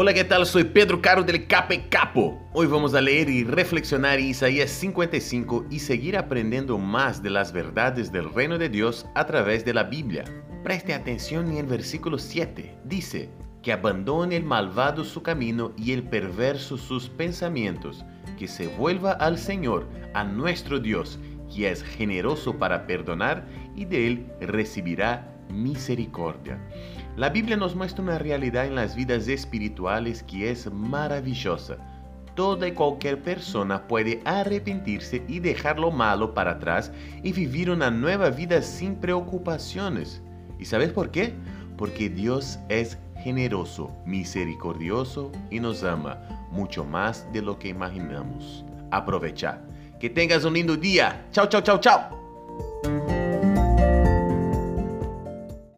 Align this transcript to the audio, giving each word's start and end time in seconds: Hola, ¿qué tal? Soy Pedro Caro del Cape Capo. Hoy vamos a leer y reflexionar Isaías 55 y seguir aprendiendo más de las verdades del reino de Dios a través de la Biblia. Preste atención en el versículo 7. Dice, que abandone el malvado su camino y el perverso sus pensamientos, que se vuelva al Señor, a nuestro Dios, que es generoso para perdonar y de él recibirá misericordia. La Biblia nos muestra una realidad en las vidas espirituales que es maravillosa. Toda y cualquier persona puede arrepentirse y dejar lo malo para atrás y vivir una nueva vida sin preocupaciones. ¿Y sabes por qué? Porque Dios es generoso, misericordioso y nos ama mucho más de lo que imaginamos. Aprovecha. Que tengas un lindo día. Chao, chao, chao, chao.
Hola, 0.00 0.14
¿qué 0.14 0.22
tal? 0.22 0.46
Soy 0.46 0.62
Pedro 0.62 1.02
Caro 1.02 1.24
del 1.24 1.48
Cape 1.48 1.88
Capo. 1.88 2.40
Hoy 2.52 2.68
vamos 2.68 2.94
a 2.94 3.00
leer 3.00 3.28
y 3.28 3.42
reflexionar 3.42 4.20
Isaías 4.20 4.70
55 4.70 5.66
y 5.70 5.80
seguir 5.80 6.16
aprendiendo 6.16 6.78
más 6.78 7.20
de 7.20 7.30
las 7.30 7.52
verdades 7.52 8.12
del 8.12 8.32
reino 8.32 8.58
de 8.58 8.68
Dios 8.68 9.06
a 9.16 9.26
través 9.26 9.64
de 9.64 9.74
la 9.74 9.82
Biblia. 9.82 10.22
Preste 10.62 10.94
atención 10.94 11.50
en 11.50 11.56
el 11.56 11.66
versículo 11.66 12.16
7. 12.16 12.76
Dice, 12.84 13.28
que 13.60 13.72
abandone 13.72 14.36
el 14.36 14.44
malvado 14.44 15.02
su 15.02 15.20
camino 15.24 15.72
y 15.76 15.90
el 15.90 16.04
perverso 16.04 16.76
sus 16.76 17.08
pensamientos, 17.08 18.04
que 18.38 18.46
se 18.46 18.68
vuelva 18.68 19.14
al 19.14 19.36
Señor, 19.36 19.88
a 20.14 20.22
nuestro 20.22 20.78
Dios, 20.78 21.18
que 21.52 21.68
es 21.72 21.82
generoso 21.82 22.56
para 22.56 22.86
perdonar 22.86 23.48
y 23.74 23.84
de 23.84 24.06
él 24.06 24.26
recibirá 24.40 25.34
misericordia. 25.52 26.60
La 27.18 27.30
Biblia 27.30 27.56
nos 27.56 27.74
muestra 27.74 28.04
una 28.04 28.16
realidad 28.16 28.66
en 28.66 28.76
las 28.76 28.94
vidas 28.94 29.26
espirituales 29.26 30.22
que 30.22 30.52
es 30.52 30.72
maravillosa. 30.72 31.76
Toda 32.36 32.68
y 32.68 32.70
cualquier 32.70 33.20
persona 33.20 33.88
puede 33.88 34.22
arrepentirse 34.24 35.24
y 35.26 35.40
dejar 35.40 35.80
lo 35.80 35.90
malo 35.90 36.32
para 36.32 36.52
atrás 36.52 36.92
y 37.24 37.32
vivir 37.32 37.72
una 37.72 37.90
nueva 37.90 38.30
vida 38.30 38.62
sin 38.62 38.94
preocupaciones. 38.94 40.22
¿Y 40.60 40.64
sabes 40.64 40.92
por 40.92 41.10
qué? 41.10 41.34
Porque 41.76 42.08
Dios 42.08 42.60
es 42.68 42.96
generoso, 43.24 43.90
misericordioso 44.06 45.32
y 45.50 45.58
nos 45.58 45.82
ama 45.82 46.20
mucho 46.52 46.84
más 46.84 47.26
de 47.32 47.42
lo 47.42 47.58
que 47.58 47.66
imaginamos. 47.66 48.64
Aprovecha. 48.92 49.60
Que 49.98 50.08
tengas 50.08 50.44
un 50.44 50.54
lindo 50.54 50.76
día. 50.76 51.26
Chao, 51.32 51.48
chao, 51.48 51.62
chao, 51.62 51.80
chao. 51.80 52.27